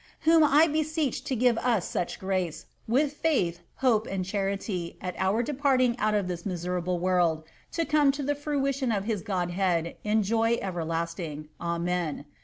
[0.25, 5.43] Wboo I beseech to give us such grace, with faith, hope and charity at our
[5.43, 7.43] departing out of this miserable world,
[7.73, 12.25] to come to the fruition of his Godhead in joy everlast ing, Amen.